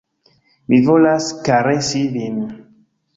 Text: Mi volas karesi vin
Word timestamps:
Mi 0.71 0.79
volas 0.87 1.27
karesi 1.49 2.01
vin 2.17 2.41